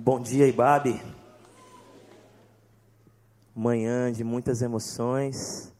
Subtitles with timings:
[0.00, 1.02] Bom dia, Ibabe.
[3.52, 5.74] Manhã de muitas emoções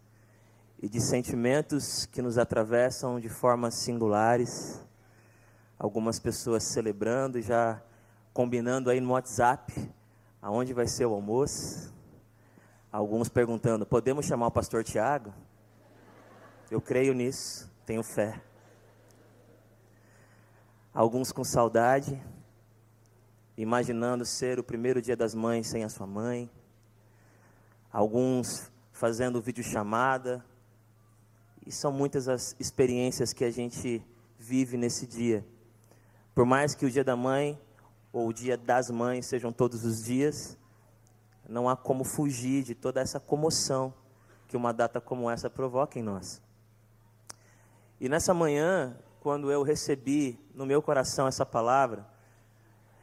[0.82, 4.84] e de sentimentos que nos atravessam de formas singulares.
[5.78, 7.80] Algumas pessoas celebrando já
[8.34, 9.88] combinando aí no WhatsApp
[10.42, 11.94] aonde vai ser o almoço.
[12.90, 15.32] Alguns perguntando: podemos chamar o pastor Tiago?
[16.68, 18.42] Eu creio nisso, tenho fé.
[20.92, 22.20] Alguns com saudade
[23.62, 26.48] imaginando ser o primeiro dia das mães sem a sua mãe,
[27.92, 30.44] alguns fazendo videochamada,
[31.66, 34.00] e são muitas as experiências que a gente
[34.38, 35.44] vive nesse dia.
[36.34, 37.60] Por mais que o dia da mãe
[38.12, 40.56] ou o dia das mães sejam todos os dias,
[41.48, 43.92] não há como fugir de toda essa comoção
[44.46, 46.40] que uma data como essa provoca em nós.
[48.00, 52.06] E nessa manhã, quando eu recebi no meu coração essa palavra,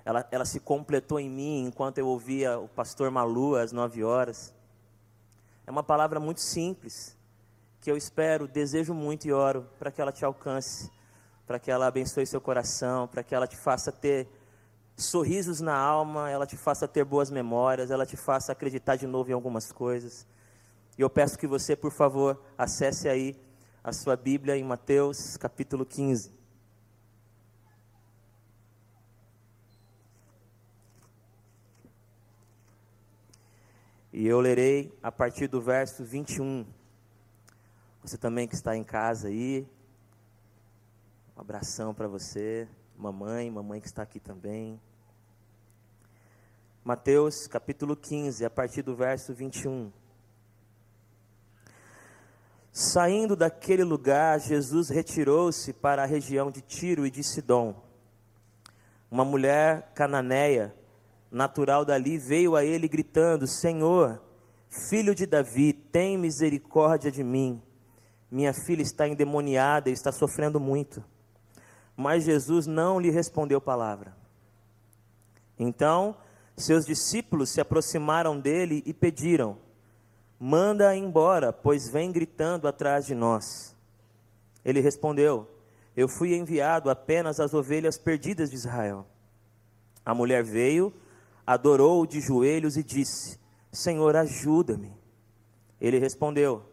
[0.06, 4.54] ela, ela se completou em mim enquanto eu ouvia o pastor Malu às nove horas.
[5.66, 7.18] É uma palavra muito simples,
[7.82, 10.92] que eu espero, desejo muito e oro para que ela te alcance,
[11.48, 14.28] para que ela abençoe seu coração, para que ela te faça ter
[14.96, 19.32] sorrisos na alma, ela te faça ter boas memórias, ela te faça acreditar de novo
[19.32, 20.28] em algumas coisas.
[20.98, 23.36] E eu peço que você, por favor, acesse aí
[23.84, 26.45] a sua Bíblia em Mateus capítulo 15.
[34.18, 36.66] E eu lerei a partir do verso 21.
[38.02, 39.68] Você também que está em casa aí,
[41.36, 42.66] um abração para você,
[42.98, 44.80] mamãe, mamãe que está aqui também.
[46.82, 49.92] Mateus capítulo 15, a partir do verso 21.
[52.72, 57.84] Saindo daquele lugar, Jesus retirou-se para a região de Tiro e de Sidom.
[59.12, 60.74] Uma mulher cananeia,
[61.36, 64.22] natural dali, veio a ele gritando: Senhor,
[64.70, 67.62] filho de Davi, tem misericórdia de mim.
[68.32, 71.04] Minha filha está endemoniada e está sofrendo muito.
[71.96, 74.16] Mas Jesus não lhe respondeu palavra.
[75.60, 76.16] Então,
[76.58, 79.58] seus discípulos se aproximaram dele e pediram:
[80.40, 83.76] Manda-a embora, pois vem gritando atrás de nós.
[84.64, 85.50] Ele respondeu:
[85.98, 89.06] Eu fui enviado apenas às ovelhas perdidas de Israel.
[90.06, 90.94] A mulher veio
[91.46, 93.40] adorou de joelhos e disse:
[93.72, 94.92] Senhor, ajuda-me.
[95.80, 96.64] Ele respondeu: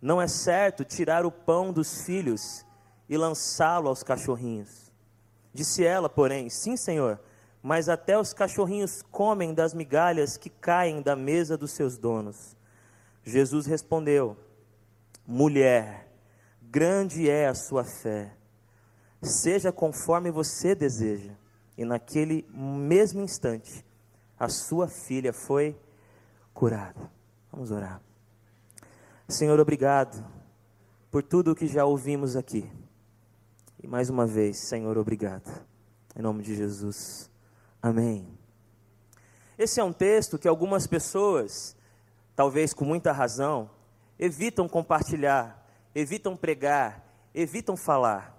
[0.00, 2.64] Não é certo tirar o pão dos filhos
[3.08, 4.90] e lançá-lo aos cachorrinhos.
[5.52, 7.20] Disse ela, porém: Sim, Senhor,
[7.62, 12.56] mas até os cachorrinhos comem das migalhas que caem da mesa dos seus donos.
[13.22, 14.36] Jesus respondeu:
[15.26, 16.08] Mulher,
[16.62, 18.32] grande é a sua fé.
[19.22, 21.32] Seja conforme você deseja.
[21.80, 23.82] E naquele mesmo instante,
[24.38, 25.74] a sua filha foi
[26.52, 27.10] curada.
[27.50, 28.02] Vamos orar.
[29.26, 30.22] Senhor, obrigado
[31.10, 32.70] por tudo o que já ouvimos aqui.
[33.82, 35.50] E mais uma vez, Senhor, obrigado.
[36.14, 37.30] Em nome de Jesus.
[37.80, 38.28] Amém.
[39.56, 41.74] Esse é um texto que algumas pessoas,
[42.36, 43.70] talvez com muita razão,
[44.18, 47.02] evitam compartilhar, evitam pregar,
[47.34, 48.38] evitam falar.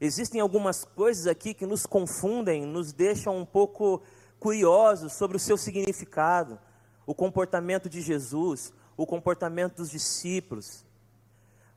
[0.00, 4.02] Existem algumas coisas aqui que nos confundem, nos deixam um pouco
[4.38, 6.58] curiosos sobre o seu significado,
[7.04, 10.84] o comportamento de Jesus, o comportamento dos discípulos.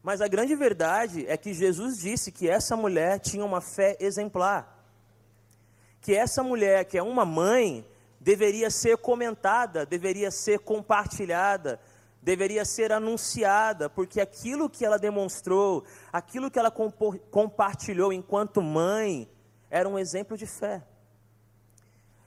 [0.03, 4.79] Mas a grande verdade é que Jesus disse que essa mulher tinha uma fé exemplar.
[5.99, 7.85] Que essa mulher, que é uma mãe,
[8.19, 11.79] deveria ser comentada, deveria ser compartilhada,
[12.21, 15.83] deveria ser anunciada, porque aquilo que ela demonstrou,
[16.13, 19.29] aquilo que ela compartilhou enquanto mãe,
[19.69, 20.83] era um exemplo de fé.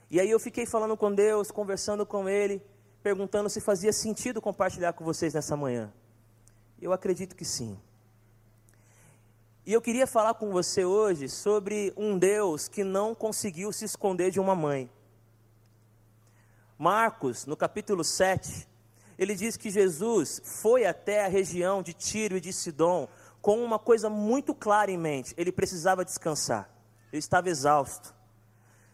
[0.09, 2.61] E aí eu fiquei falando com Deus, conversando com Ele,
[3.01, 5.93] perguntando se fazia sentido compartilhar com vocês nessa manhã.
[6.81, 7.79] Eu acredito que sim.
[9.65, 14.29] E eu queria falar com você hoje sobre um Deus que não conseguiu se esconder
[14.29, 14.89] de uma mãe.
[16.77, 18.67] Marcos, no capítulo 7,
[19.17, 23.07] ele diz que Jesus foi até a região de Tiro e de Sidom
[23.41, 26.69] com uma coisa muito clara em mente: ele precisava descansar,
[27.11, 28.13] ele estava exausto.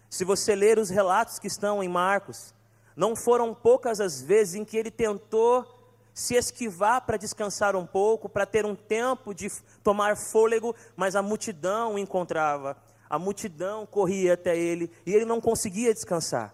[0.09, 2.53] Se você ler os relatos que estão em Marcos,
[2.95, 5.65] não foram poucas as vezes em que ele tentou
[6.13, 9.49] se esquivar para descansar um pouco, para ter um tempo de
[9.81, 12.75] tomar fôlego, mas a multidão o encontrava,
[13.09, 16.53] a multidão corria até ele e ele não conseguia descansar.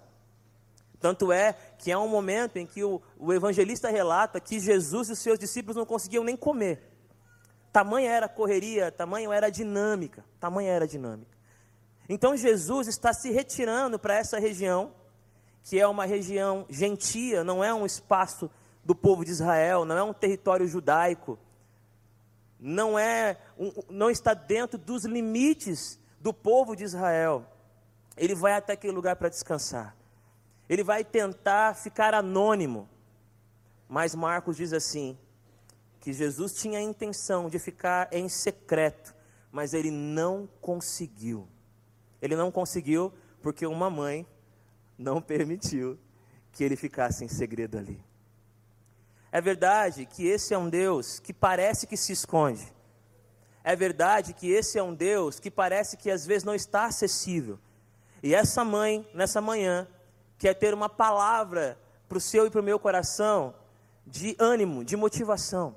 [1.00, 5.12] Tanto é que há um momento em que o, o evangelista relata que Jesus e
[5.12, 6.82] os seus discípulos não conseguiam nem comer.
[7.72, 11.38] Tamanha era a correria, tamanho era a dinâmica, tamanha era a dinâmica.
[12.10, 14.94] Então Jesus está se retirando para essa região,
[15.64, 18.50] que é uma região gentia, não é um espaço
[18.84, 21.38] do povo de Israel, não é um território judaico,
[22.58, 27.46] não é, um, não está dentro dos limites do povo de Israel.
[28.16, 29.97] Ele vai até aquele lugar para descansar.
[30.69, 32.90] Ele vai tentar ficar anônimo.
[33.88, 35.18] Mas Marcos diz assim:
[36.00, 39.14] que Jesus tinha a intenção de ficar em secreto,
[39.52, 41.48] mas ele não conseguiu.
[42.22, 44.25] Ele não conseguiu porque uma mãe
[44.98, 45.98] não permitiu
[46.52, 48.02] que ele ficasse em segredo ali.
[49.31, 52.74] É verdade que esse é um Deus que parece que se esconde.
[53.63, 57.60] É verdade que esse é um Deus que parece que às vezes não está acessível.
[58.24, 59.88] E essa mãe, nessa manhã,
[60.38, 63.54] quer ter uma palavra para o seu e para o meu coração
[64.06, 65.75] de ânimo, de motivação.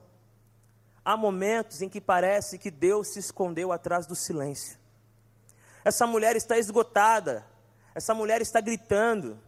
[1.04, 4.78] Há momentos em que parece que Deus se escondeu atrás do silêncio.
[5.84, 7.44] Essa mulher está esgotada,
[7.94, 9.38] essa mulher está gritando,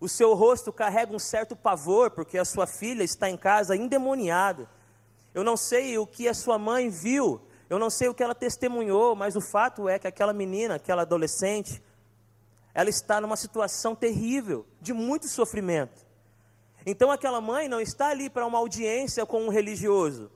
[0.00, 4.68] o seu rosto carrega um certo pavor, porque a sua filha está em casa endemoniada.
[5.34, 7.40] Eu não sei o que a sua mãe viu,
[7.70, 11.02] eu não sei o que ela testemunhou, mas o fato é que aquela menina, aquela
[11.02, 11.82] adolescente,
[12.74, 16.06] ela está numa situação terrível, de muito sofrimento.
[16.84, 20.30] Então aquela mãe não está ali para uma audiência com um religioso.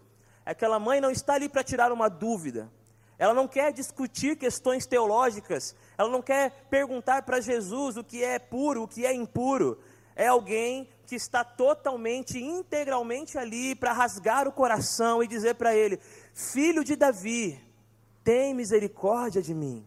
[0.45, 2.71] Aquela mãe não está ali para tirar uma dúvida.
[3.19, 8.39] Ela não quer discutir questões teológicas, ela não quer perguntar para Jesus o que é
[8.39, 9.79] puro, o que é impuro.
[10.15, 15.99] É alguém que está totalmente, integralmente ali para rasgar o coração e dizer para ele:
[16.35, 17.59] Filho de Davi,
[18.23, 19.87] tem misericórdia de mim.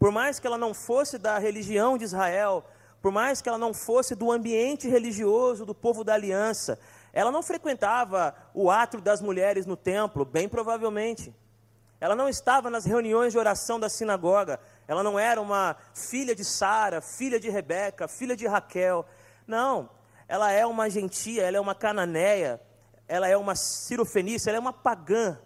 [0.00, 2.64] Por mais que ela não fosse da religião de Israel,
[3.02, 6.78] por mais que ela não fosse do ambiente religioso do povo da aliança,
[7.12, 11.34] ela não frequentava o átrio das mulheres no templo, bem provavelmente.
[12.00, 14.58] Ela não estava nas reuniões de oração da sinagoga.
[14.88, 19.04] Ela não era uma filha de Sara, filha de Rebeca, filha de Raquel.
[19.46, 19.90] Não,
[20.26, 22.58] ela é uma gentia, ela é uma cananeia,
[23.06, 25.38] ela é uma cirofenícia, ela é uma pagã.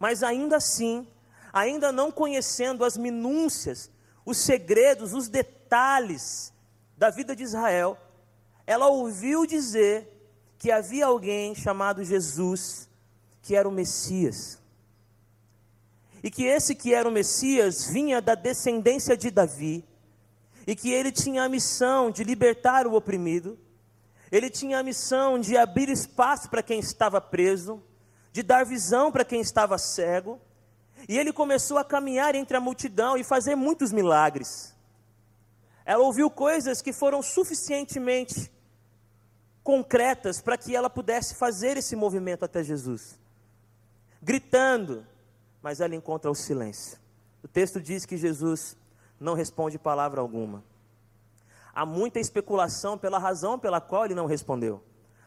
[0.00, 1.06] Mas ainda assim,
[1.52, 3.90] ainda não conhecendo as minúcias,
[4.24, 6.52] os segredos, os detalhes
[6.96, 7.98] da vida de Israel,
[8.66, 10.08] ela ouviu dizer
[10.58, 12.88] que havia alguém chamado Jesus,
[13.42, 14.60] que era o Messias.
[16.22, 19.84] E que esse que era o Messias vinha da descendência de Davi,
[20.66, 23.58] e que ele tinha a missão de libertar o oprimido,
[24.30, 27.82] ele tinha a missão de abrir espaço para quem estava preso,
[28.32, 30.40] de dar visão para quem estava cego,
[31.08, 34.74] e ele começou a caminhar entre a multidão e fazer muitos milagres.
[35.84, 38.50] Ela ouviu coisas que foram suficientemente
[39.62, 43.18] concretas para que ela pudesse fazer esse movimento até Jesus,
[44.22, 45.06] gritando,
[45.62, 46.98] mas ela encontra o silêncio.
[47.42, 48.76] O texto diz que Jesus
[49.18, 50.64] não responde palavra alguma.
[51.74, 54.82] Há muita especulação pela razão pela qual ele não respondeu.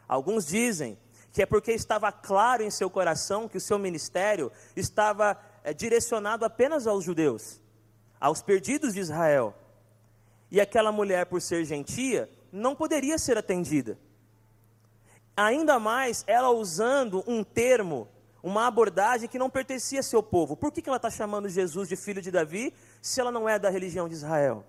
[0.08, 0.98] Alguns dizem
[1.32, 6.46] que é porque estava claro em seu coração que o seu ministério estava é, direcionado
[6.46, 7.62] apenas aos judeus,
[8.20, 9.56] aos perdidos de Israel.
[10.52, 13.98] E aquela mulher, por ser gentia, não poderia ser atendida.
[15.36, 18.08] Ainda mais ela usando um termo
[18.44, 20.58] uma abordagem que não pertencia a seu povo.
[20.58, 23.58] Por que, que ela está chamando Jesus de filho de Davi se ela não é
[23.58, 24.66] da religião de Israel?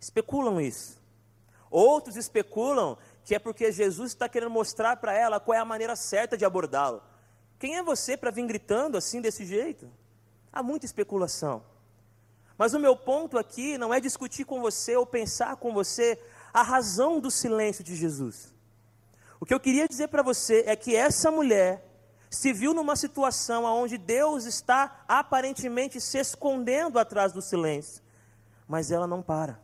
[0.00, 1.00] Especulam isso.
[1.70, 5.94] Outros especulam que é porque Jesus está querendo mostrar para ela qual é a maneira
[5.94, 7.00] certa de abordá-lo.
[7.60, 9.86] Quem é você para vir gritando assim desse jeito?
[10.50, 11.62] Há muita especulação.
[12.56, 16.18] Mas o meu ponto aqui não é discutir com você ou pensar com você
[16.54, 18.54] a razão do silêncio de Jesus.
[19.38, 21.86] O que eu queria dizer para você é que essa mulher
[22.30, 28.02] se viu numa situação onde Deus está aparentemente se escondendo atrás do silêncio,
[28.66, 29.60] mas ela não para.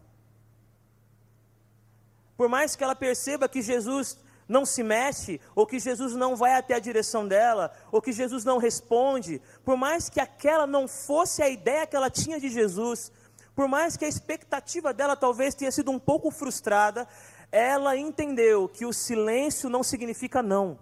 [2.37, 6.55] Por mais que ela perceba que Jesus não se mexe, ou que Jesus não vai
[6.55, 11.43] até a direção dela, ou que Jesus não responde, por mais que aquela não fosse
[11.43, 13.11] a ideia que ela tinha de Jesus,
[13.55, 17.09] por mais que a expectativa dela talvez tenha sido um pouco frustrada,
[17.51, 20.79] ela entendeu que o silêncio não significa não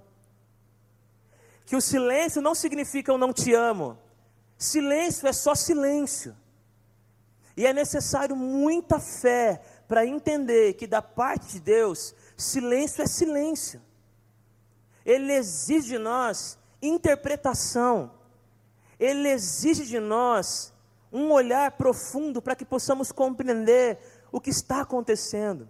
[1.66, 3.98] que o silêncio não significa eu não te amo.
[4.56, 6.36] Silêncio é só silêncio.
[7.56, 13.80] E é necessário muita fé para entender que da parte de Deus, silêncio é silêncio.
[15.04, 18.12] Ele exige de nós interpretação.
[18.98, 20.72] Ele exige de nós
[21.12, 23.98] um olhar profundo para que possamos compreender
[24.32, 25.68] o que está acontecendo.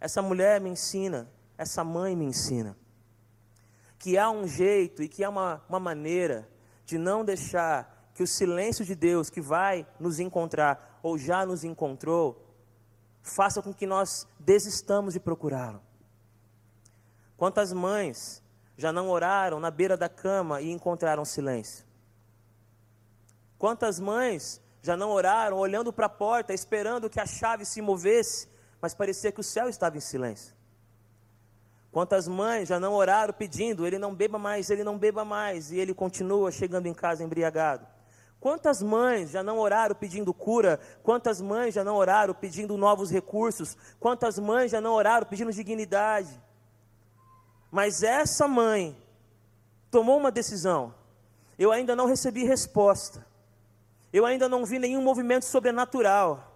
[0.00, 2.76] Essa mulher me ensina, essa mãe me ensina
[4.02, 6.48] que há um jeito e que há uma, uma maneira
[6.84, 11.62] de não deixar que o silêncio de Deus que vai nos encontrar ou já nos
[11.62, 12.44] encontrou,
[13.22, 15.80] faça com que nós desistamos de procurá-lo.
[17.36, 18.42] Quantas mães
[18.76, 21.86] já não oraram na beira da cama e encontraram silêncio?
[23.58, 28.48] Quantas mães já não oraram olhando para a porta, esperando que a chave se movesse,
[28.80, 30.54] mas parecia que o céu estava em silêncio?
[31.92, 35.78] Quantas mães já não oraram pedindo, ele não beba mais, ele não beba mais, e
[35.78, 37.86] ele continua chegando em casa embriagado?
[38.42, 40.80] Quantas mães já não oraram pedindo cura?
[41.04, 43.76] Quantas mães já não oraram pedindo novos recursos?
[44.00, 46.42] Quantas mães já não oraram pedindo dignidade?
[47.70, 49.00] Mas essa mãe
[49.92, 50.92] tomou uma decisão.
[51.56, 53.24] Eu ainda não recebi resposta.
[54.12, 56.52] Eu ainda não vi nenhum movimento sobrenatural.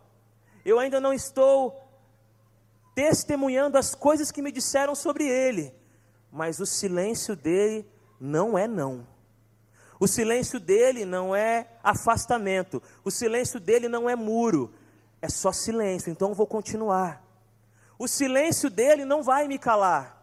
[0.65, 1.89] Eu ainda não estou
[2.97, 5.73] testemunhando as coisas que me disseram sobre ele.
[6.33, 7.89] Mas o silêncio dele
[8.19, 9.07] não é não.
[9.99, 12.83] O silêncio dele não é afastamento.
[13.05, 14.73] O silêncio dele não é muro.
[15.23, 16.11] É só silêncio.
[16.11, 17.23] Então eu vou continuar.
[17.99, 20.17] O silêncio dele não vai me calar.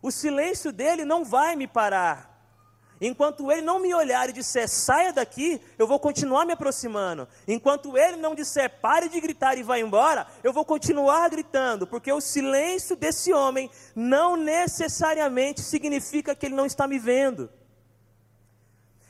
[0.00, 2.32] O silêncio dele não vai me parar.
[3.04, 7.26] Enquanto ele não me olhar e disser saia daqui, eu vou continuar me aproximando.
[7.48, 12.12] Enquanto ele não disser pare de gritar e vá embora, eu vou continuar gritando, porque
[12.12, 17.50] o silêncio desse homem não necessariamente significa que ele não está me vendo.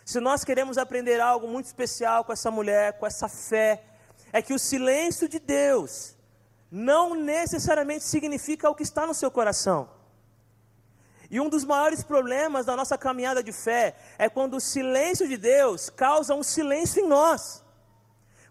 [0.04, 3.84] Se nós queremos aprender algo muito especial com essa mulher, com essa fé,
[4.32, 6.16] é que o silêncio de Deus
[6.70, 9.88] não necessariamente significa o que está no seu coração.
[11.30, 15.36] E um dos maiores problemas da nossa caminhada de fé é quando o silêncio de
[15.36, 17.62] Deus causa um silêncio em nós.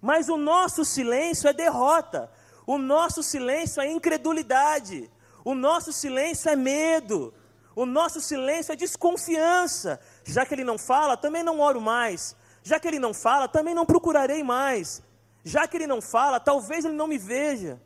[0.01, 2.31] Mas o nosso silêncio é derrota,
[2.65, 5.12] o nosso silêncio é incredulidade,
[5.46, 7.34] o nosso silêncio é medo,
[7.75, 12.36] o nosso silêncio é desconfiança, já que ele não fala, também não oro mais.
[12.63, 15.01] Já que ele não fala, também não procurarei mais.
[15.44, 17.82] Já que ele não fala, talvez ele não me veja.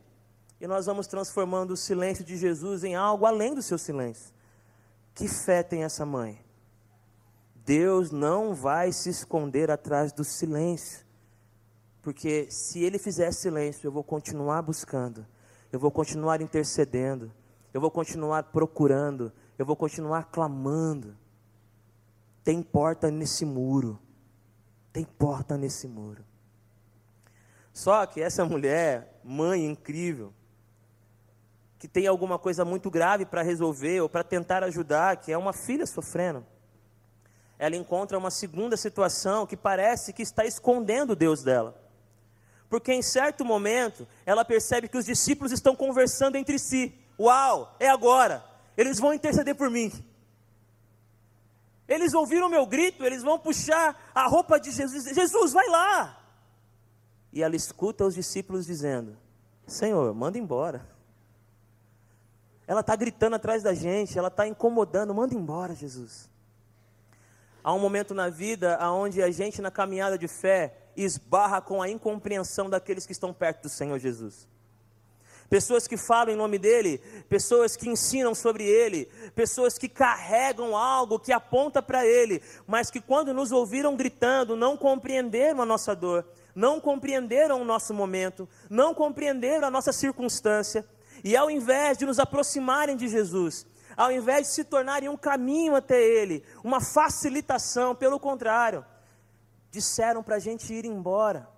[0.60, 4.34] E nós vamos transformando o silêncio de Jesus em algo além do seu silêncio.
[5.14, 6.44] Que fé tem essa mãe?
[7.54, 11.04] Deus não vai se esconder atrás do silêncio.
[12.00, 15.26] Porque se ele fizer silêncio, eu vou continuar buscando,
[15.72, 17.32] eu vou continuar intercedendo,
[17.74, 21.16] eu vou continuar procurando, eu vou continuar clamando.
[22.46, 23.98] Tem porta nesse muro.
[24.92, 26.24] Tem porta nesse muro.
[27.72, 30.32] Só que essa mulher, mãe incrível,
[31.76, 35.52] que tem alguma coisa muito grave para resolver ou para tentar ajudar, que é uma
[35.52, 36.46] filha sofrendo,
[37.58, 41.76] ela encontra uma segunda situação que parece que está escondendo Deus dela.
[42.68, 46.94] Porque em certo momento ela percebe que os discípulos estão conversando entre si.
[47.18, 48.44] Uau, é agora.
[48.76, 49.90] Eles vão interceder por mim.
[51.88, 55.04] Eles ouviram meu grito, eles vão puxar a roupa de Jesus.
[55.04, 56.22] Jesus, vai lá!
[57.32, 59.16] E ela escuta os discípulos dizendo:
[59.66, 60.86] Senhor, manda embora.
[62.66, 66.28] Ela está gritando atrás da gente, ela está incomodando, manda embora, Jesus.
[67.62, 71.88] Há um momento na vida onde a gente, na caminhada de fé, esbarra com a
[71.88, 74.48] incompreensão daqueles que estão perto do Senhor Jesus
[75.48, 76.98] pessoas que falam em nome dele,
[77.28, 83.00] pessoas que ensinam sobre ele, pessoas que carregam algo que aponta para ele, mas que
[83.00, 88.94] quando nos ouviram gritando, não compreenderam a nossa dor, não compreenderam o nosso momento, não
[88.94, 90.86] compreenderam a nossa circunstância,
[91.22, 95.74] e ao invés de nos aproximarem de Jesus, ao invés de se tornarem um caminho
[95.74, 98.84] até Ele, uma facilitação, pelo contrário,
[99.70, 101.48] disseram para a gente ir embora.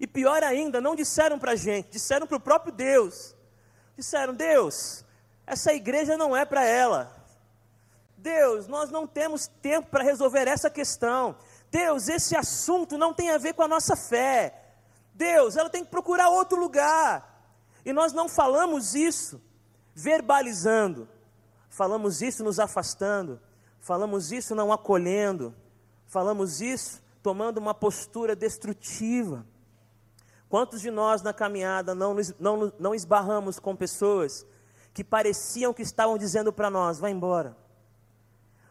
[0.00, 3.36] E pior ainda, não disseram para a gente, disseram para o próprio Deus.
[3.94, 5.04] Disseram: Deus,
[5.46, 7.14] essa igreja não é para ela.
[8.16, 11.36] Deus, nós não temos tempo para resolver essa questão.
[11.70, 14.54] Deus, esse assunto não tem a ver com a nossa fé.
[15.12, 17.28] Deus, ela tem que procurar outro lugar.
[17.84, 19.40] E nós não falamos isso
[19.94, 21.08] verbalizando,
[21.68, 23.40] falamos isso nos afastando,
[23.80, 25.54] falamos isso não acolhendo,
[26.06, 29.44] falamos isso tomando uma postura destrutiva.
[30.50, 34.44] Quantos de nós na caminhada não, não, não esbarramos com pessoas
[34.92, 37.56] que pareciam que estavam dizendo para nós: vai embora?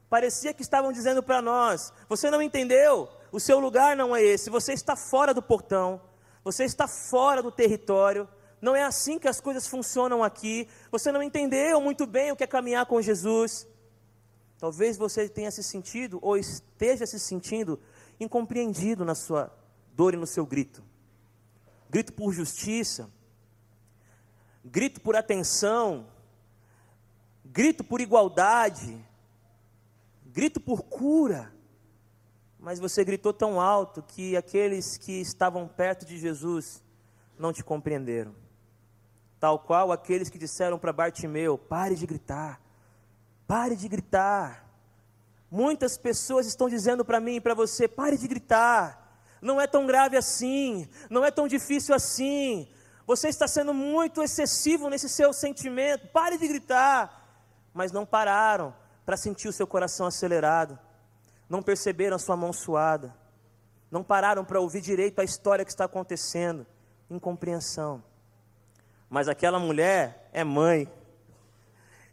[0.10, 3.08] Parecia que estavam dizendo para nós: você não entendeu?
[3.32, 6.02] O seu lugar não é esse, você está fora do portão,
[6.44, 8.28] você está fora do território.
[8.62, 10.68] Não é assim que as coisas funcionam aqui.
[10.92, 13.66] Você não entendeu muito bem o que é caminhar com Jesus.
[14.58, 17.80] Talvez você tenha se sentido ou esteja se sentindo
[18.20, 19.50] incompreendido na sua
[19.96, 20.84] dor e no seu grito
[21.90, 23.10] grito por justiça,
[24.64, 26.08] grito por atenção,
[27.44, 29.04] grito por igualdade,
[30.26, 31.52] grito por cura.
[32.62, 36.84] mas você gritou tão alto que aqueles que estavam perto de Jesus
[37.38, 38.36] não te compreenderam.
[39.40, 42.62] Tal qual aqueles que disseram para Bartimeu: pare de gritar,
[43.48, 44.70] pare de gritar.
[45.50, 49.09] Muitas pessoas estão dizendo para mim e para você: pare de gritar.
[49.42, 52.68] Não é tão grave assim, não é tão difícil assim.
[53.06, 56.08] Você está sendo muito excessivo nesse seu sentimento.
[56.10, 57.26] Pare de gritar.
[57.74, 58.74] Mas não pararam
[59.06, 60.78] para sentir o seu coração acelerado.
[61.50, 63.16] Não perceberam a sua mão suada.
[63.90, 66.68] Não pararam para ouvir direito a história que está acontecendo.
[67.10, 68.04] Incompreensão.
[69.10, 70.88] Mas aquela mulher é mãe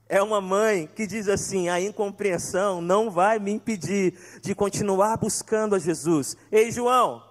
[0.08, 5.74] é uma mãe que diz assim: a incompreensão não vai me impedir de continuar buscando
[5.74, 6.36] a Jesus.
[6.50, 7.22] Ei, João,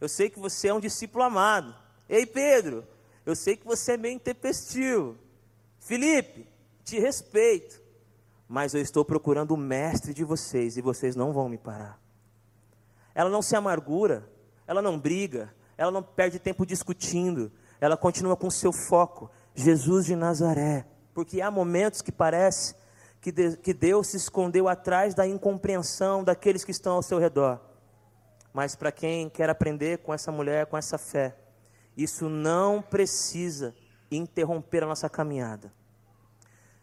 [0.00, 1.74] eu sei que você é um discípulo amado.
[2.08, 2.86] Ei, Pedro,
[3.26, 5.16] eu sei que você é meio intempestivo.
[5.78, 6.46] Felipe,
[6.84, 7.80] te respeito,
[8.48, 12.00] mas eu estou procurando o mestre de vocês e vocês não vão me parar.
[13.14, 14.28] Ela não se amargura,
[14.66, 20.16] ela não briga, ela não perde tempo discutindo, ela continua com seu foco: Jesus de
[20.16, 22.74] Nazaré porque há momentos que parece
[23.20, 27.60] que, de, que Deus se escondeu atrás da incompreensão daqueles que estão ao seu redor.
[28.52, 31.36] Mas para quem quer aprender com essa mulher, com essa fé,
[31.96, 33.74] isso não precisa
[34.10, 35.72] interromper a nossa caminhada.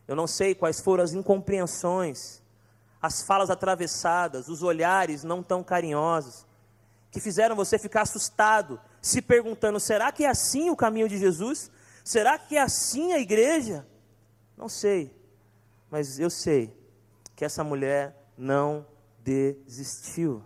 [0.08, 2.42] Eu não sei quais foram as incompreensões,
[3.02, 6.46] as falas atravessadas, os olhares não tão carinhosos,
[7.12, 11.70] que fizeram você ficar assustado, se perguntando: será que é assim o caminho de Jesus?
[12.04, 13.86] Será que é assim a igreja?
[14.58, 15.16] Não sei,
[15.90, 16.76] mas eu sei
[17.36, 18.86] que essa mulher não
[19.20, 20.44] desistiu.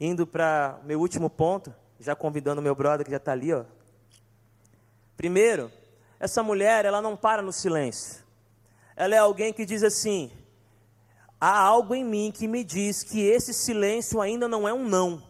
[0.00, 3.64] Indo para meu último ponto, já convidando meu brother que já está ali, ó.
[5.16, 5.70] Primeiro,
[6.18, 8.24] essa mulher, ela não para no silêncio.
[8.96, 10.32] Ela é alguém que diz assim:
[11.40, 15.22] há algo em mim que me diz que esse silêncio ainda não é um não.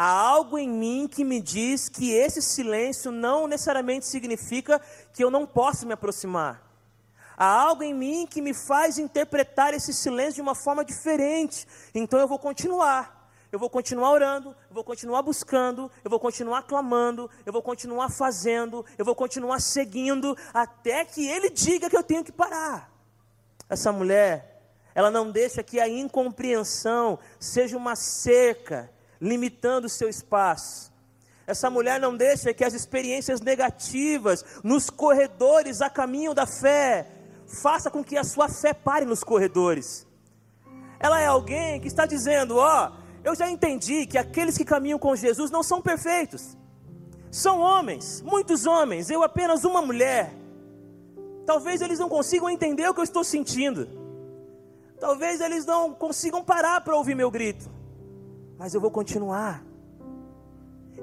[0.00, 4.80] Há algo em mim que me diz que esse silêncio não necessariamente significa
[5.12, 6.62] que eu não posso me aproximar.
[7.36, 11.66] Há algo em mim que me faz interpretar esse silêncio de uma forma diferente.
[11.92, 13.28] Então eu vou continuar.
[13.50, 18.08] Eu vou continuar orando, eu vou continuar buscando, eu vou continuar clamando, eu vou continuar
[18.08, 22.88] fazendo, eu vou continuar seguindo, até que ele diga que eu tenho que parar.
[23.68, 24.62] Essa mulher,
[24.94, 30.92] ela não deixa que a incompreensão seja uma cerca limitando o seu espaço.
[31.46, 37.06] Essa mulher não deixa que as experiências negativas nos corredores a caminho da fé
[37.46, 40.06] faça com que a sua fé pare nos corredores.
[41.00, 42.92] Ela é alguém que está dizendo: Ó,
[43.24, 46.54] eu já entendi que aqueles que caminham com Jesus não são perfeitos.
[47.30, 50.34] São homens, muitos homens, eu apenas uma mulher.
[51.46, 53.88] Talvez eles não consigam entender o que eu estou sentindo.
[55.00, 57.77] Talvez eles não consigam parar para ouvir meu grito
[58.58, 59.64] mas eu vou continuar.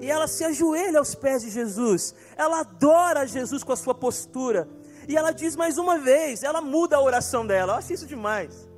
[0.02, 4.68] E ela se ajoelha aos pés de Jesus, ela adora Jesus com a sua postura,
[5.08, 8.70] e ela diz mais uma vez, ela muda a oração dela, eu acho isso demais.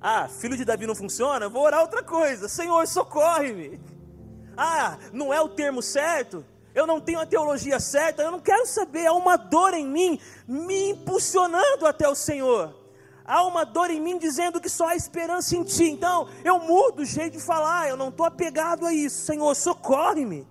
[0.00, 1.48] Ah, filho de Davi não funciona?
[1.48, 3.78] Vou orar outra coisa, Senhor, socorre-me.
[4.56, 6.44] Ah, não é o termo certo?
[6.74, 10.18] Eu não tenho a teologia certa, eu não quero saber, há uma dor em mim
[10.46, 12.85] me impulsionando até o Senhor
[13.26, 15.84] há uma dor em mim dizendo que só há esperança em Ti.
[15.84, 19.24] Então eu mudo o jeito de falar, eu não estou apegado a isso.
[19.26, 20.46] Senhor, socorre-me.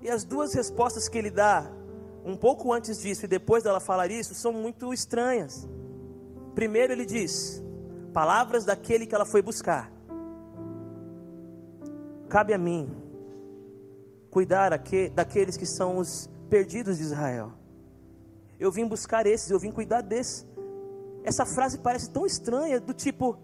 [0.00, 1.70] E as duas respostas que ele dá,
[2.24, 5.68] um pouco antes disso e depois dela falar isso, são muito estranhas.
[6.54, 7.62] Primeiro ele diz:
[8.12, 9.90] palavras daquele que ela foi buscar.
[12.28, 12.90] Cabe a mim
[14.30, 14.70] cuidar
[15.14, 17.52] daqueles que são os perdidos de Israel.
[18.60, 20.46] Eu vim buscar esses, eu vim cuidar desses.
[21.28, 23.36] Essa frase parece tão estranha, do tipo: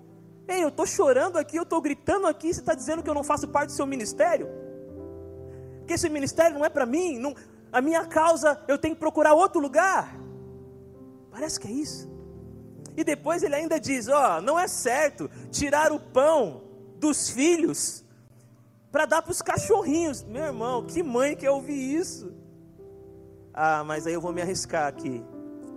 [0.48, 3.22] Ei, eu estou chorando aqui, eu estou gritando aqui, você está dizendo que eu não
[3.22, 4.48] faço parte do seu ministério?
[5.86, 7.34] Que esse ministério não é para mim, não,
[7.70, 10.18] a minha causa eu tenho que procurar outro lugar.
[11.30, 12.10] Parece que é isso.
[12.96, 16.62] E depois ele ainda diz: Ó, oh, não é certo tirar o pão
[16.98, 18.02] dos filhos
[18.90, 20.22] para dar para os cachorrinhos.
[20.22, 22.32] Meu irmão, que mãe quer ouvir isso?
[23.52, 25.22] Ah, mas aí eu vou me arriscar aqui.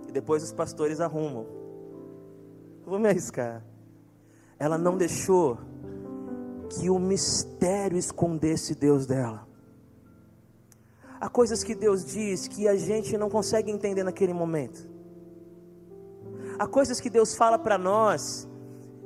[0.08, 1.57] E depois os pastores arrumam
[2.88, 3.62] vou me arriscar.
[4.58, 5.58] Ela não deixou
[6.70, 9.46] que o mistério escondesse Deus dela.
[11.20, 14.88] Há coisas que Deus diz que a gente não consegue entender naquele momento.
[16.58, 18.48] Há coisas que Deus fala para nós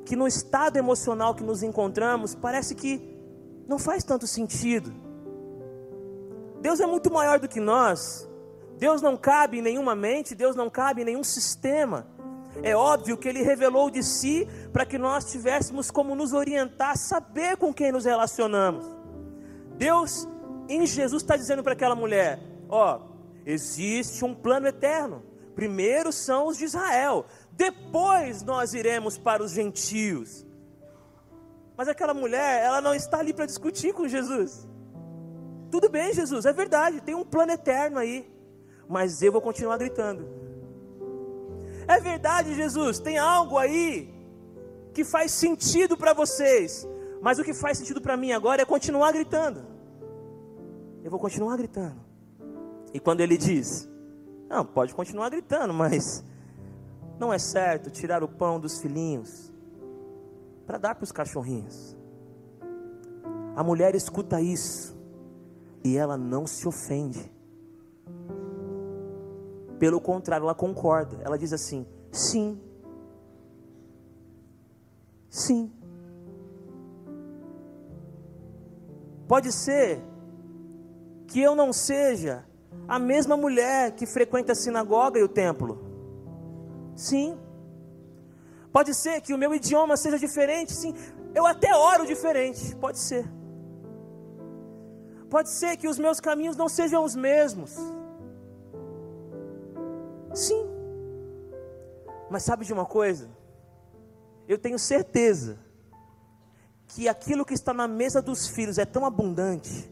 [0.04, 3.16] que no estado emocional que nos encontramos parece que
[3.66, 4.92] não faz tanto sentido.
[6.60, 8.28] Deus é muito maior do que nós.
[8.78, 12.06] Deus não cabe em nenhuma mente, Deus não cabe em nenhum sistema.
[12.62, 17.56] É óbvio que ele revelou de si para que nós tivéssemos como nos orientar, saber
[17.56, 18.84] com quem nos relacionamos.
[19.76, 20.28] Deus,
[20.68, 23.00] em Jesus, está dizendo para aquela mulher: Ó,
[23.46, 25.22] existe um plano eterno.
[25.54, 30.46] Primeiro são os de Israel, depois nós iremos para os gentios.
[31.76, 34.66] Mas aquela mulher, ela não está ali para discutir com Jesus.
[35.70, 38.30] Tudo bem, Jesus, é verdade, tem um plano eterno aí,
[38.88, 40.41] mas eu vou continuar gritando.
[41.86, 44.12] É verdade, Jesus, tem algo aí
[44.92, 46.86] que faz sentido para vocês,
[47.20, 49.64] mas o que faz sentido para mim agora é continuar gritando.
[51.02, 52.00] Eu vou continuar gritando.
[52.92, 53.88] E quando ele diz:
[54.48, 56.24] Não, pode continuar gritando, mas
[57.18, 59.52] não é certo tirar o pão dos filhinhos
[60.66, 61.96] para dar para os cachorrinhos.
[63.56, 64.96] A mulher escuta isso
[65.84, 67.31] e ela não se ofende.
[69.82, 71.20] Pelo contrário, ela concorda.
[71.24, 72.56] Ela diz assim: sim.
[75.28, 75.72] Sim.
[79.26, 80.00] Pode ser
[81.26, 82.46] que eu não seja
[82.86, 85.82] a mesma mulher que frequenta a sinagoga e o templo.
[86.94, 87.36] Sim.
[88.70, 90.94] Pode ser que o meu idioma seja diferente, sim.
[91.34, 93.28] Eu até oro diferente, pode ser.
[95.28, 97.74] Pode ser que os meus caminhos não sejam os mesmos.
[100.34, 100.66] Sim.
[102.30, 103.28] Mas sabe de uma coisa?
[104.48, 105.58] Eu tenho certeza
[106.88, 109.90] que aquilo que está na mesa dos filhos é tão abundante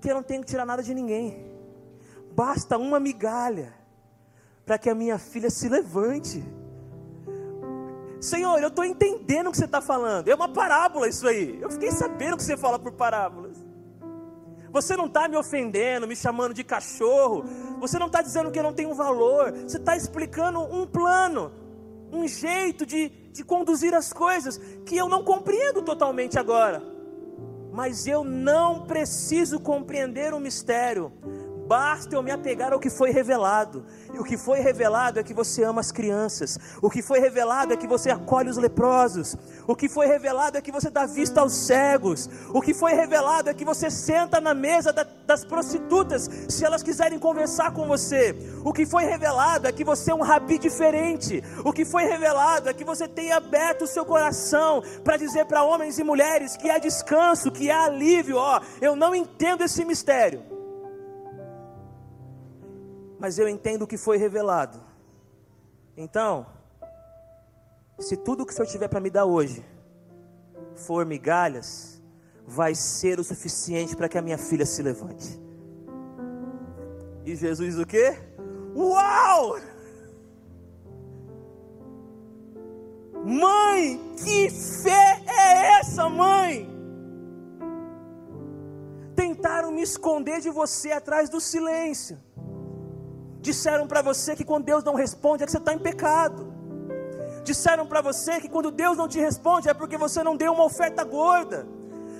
[0.00, 1.44] que eu não tenho que tirar nada de ninguém.
[2.32, 3.74] Basta uma migalha
[4.64, 6.44] para que a minha filha se levante.
[8.20, 10.28] Senhor, eu estou entendendo o que você está falando.
[10.28, 11.58] É uma parábola isso aí.
[11.60, 13.56] Eu fiquei sabendo que você fala por parábolas.
[14.80, 17.44] Você não está me ofendendo, me chamando de cachorro.
[17.80, 19.52] Você não está dizendo que eu não tenho valor.
[19.52, 21.50] Você está explicando um plano,
[22.12, 26.80] um jeito de, de conduzir as coisas que eu não compreendo totalmente agora.
[27.72, 31.12] Mas eu não preciso compreender o mistério.
[31.68, 33.84] Basta eu me apegar ao que foi revelado.
[34.14, 36.58] E o que foi revelado é que você ama as crianças.
[36.80, 39.36] O que foi revelado é que você acolhe os leprosos.
[39.66, 42.26] O que foi revelado é que você dá vista aos cegos.
[42.54, 46.82] O que foi revelado é que você senta na mesa da, das prostitutas se elas
[46.82, 48.34] quiserem conversar com você.
[48.64, 51.44] O que foi revelado é que você é um rabi diferente.
[51.66, 55.62] O que foi revelado é que você tem aberto o seu coração para dizer para
[55.64, 58.38] homens e mulheres que há descanso, que há alívio.
[58.38, 60.57] Ó, eu não entendo esse mistério
[63.18, 64.80] mas eu entendo o que foi revelado.
[65.96, 66.46] Então,
[67.98, 69.64] se tudo que o Senhor tiver para me dar hoje
[70.74, 72.00] for migalhas,
[72.46, 75.40] vai ser o suficiente para que a minha filha se levante.
[77.24, 78.16] E Jesus o quê?
[78.74, 79.58] Uau!
[83.24, 86.70] Mãe, que fé é essa, mãe?
[89.14, 92.18] Tentaram me esconder de você atrás do silêncio.
[93.40, 96.52] Disseram para você que quando Deus não responde é que você está em pecado.
[97.44, 100.64] Disseram para você que quando Deus não te responde é porque você não deu uma
[100.64, 101.66] oferta gorda.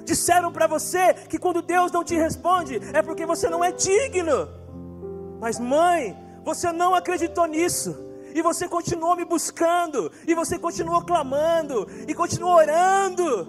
[0.04, 4.48] Disseram para você que quando Deus não te responde é porque você não é digno.
[5.40, 8.06] Mas mãe, você não acreditou nisso.
[8.34, 13.48] E você continuou me buscando, e você continuou clamando, e continuou orando.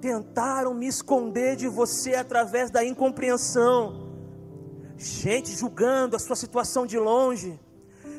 [0.00, 4.01] Tentaram me esconder de você através da incompreensão
[5.02, 7.58] gente julgando a sua situação de longe,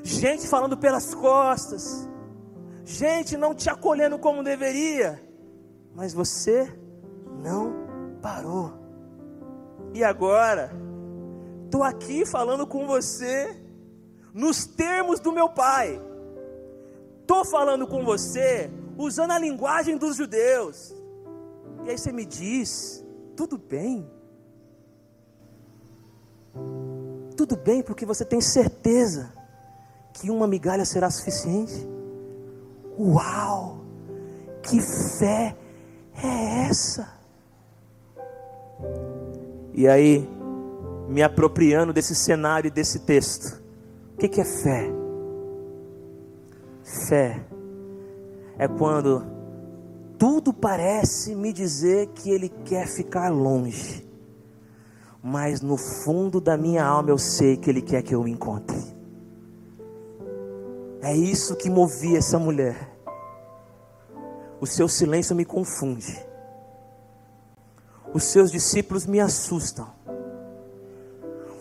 [0.03, 2.09] gente falando pelas costas,
[2.83, 5.21] gente não te acolhendo como deveria,
[5.95, 6.69] mas você
[7.41, 8.73] não parou.
[9.93, 10.71] E agora,
[11.65, 13.57] estou aqui falando com você,
[14.33, 16.01] nos termos do meu pai,
[17.21, 20.93] estou falando com você, usando a linguagem dos judeus,
[21.85, 23.05] e aí você me diz:
[23.37, 24.09] tudo bem,
[27.35, 29.31] tudo bem, porque você tem certeza
[30.13, 31.87] que uma migalha será suficiente.
[32.97, 33.79] Uau!
[34.61, 35.55] Que fé
[36.15, 37.11] é essa?
[39.73, 40.29] E aí,
[41.09, 43.61] me apropriando desse cenário e desse texto,
[44.13, 44.89] o que, que é fé?
[47.07, 47.43] Fé
[48.57, 49.25] é quando
[50.17, 54.12] tudo parece me dizer que ele quer ficar longe
[55.25, 58.77] mas no fundo da minha alma eu sei que Ele quer que eu o encontre.
[61.01, 62.91] É isso que movia essa mulher.
[64.59, 66.21] O seu silêncio me confunde.
[68.13, 69.87] Os seus discípulos me assustam.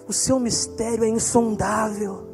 [0.09, 2.29] O seu mistério é insondável.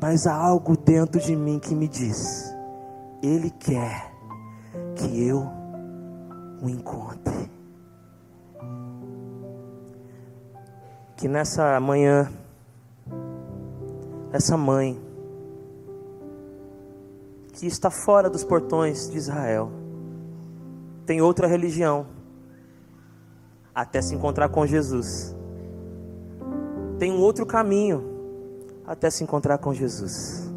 [0.00, 2.52] Mas há algo dentro de mim que me diz
[3.22, 4.12] Ele quer
[4.96, 5.48] que eu
[6.60, 7.53] o encontre.
[11.16, 12.30] Que nessa manhã,
[14.32, 15.00] essa mãe,
[17.52, 19.70] que está fora dos portões de Israel,
[21.06, 22.06] tem outra religião,
[23.74, 25.34] até se encontrar com Jesus.
[26.98, 28.14] Tem um outro caminho
[28.86, 30.50] até se encontrar com Jesus.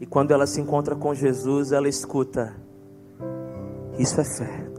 [0.00, 2.54] E quando ela se encontra com Jesus, ela escuta:
[3.98, 4.70] Isso é fé.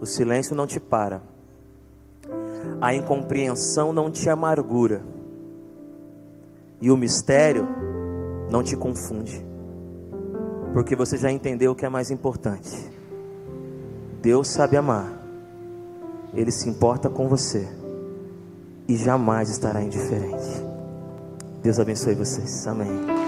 [0.00, 1.22] O silêncio não te para,
[2.80, 5.02] a incompreensão não te amargura,
[6.80, 7.66] e o mistério
[8.50, 9.44] não te confunde,
[10.72, 12.90] porque você já entendeu o que é mais importante.
[14.20, 15.10] Deus sabe amar,
[16.34, 17.68] Ele se importa com você
[18.88, 20.62] e jamais estará indiferente.
[21.62, 22.66] Deus abençoe vocês.
[22.66, 23.23] Amém.